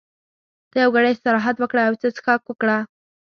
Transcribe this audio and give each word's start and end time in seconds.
ته 0.71 0.75
یو 0.83 0.89
ګړی 0.95 1.09
استراحت 1.11 1.55
وکړه 1.59 1.81
او 1.83 1.87
یو 1.89 1.99
څه 2.01 2.07
څښاک 2.15 2.41
وکړه. 2.47 2.77